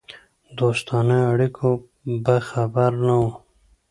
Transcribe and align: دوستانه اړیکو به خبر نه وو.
دوستانه 0.57 1.17
اړیکو 1.31 1.69
به 2.23 2.35
خبر 2.49 2.91
نه 3.05 3.15
وو. 3.21 3.29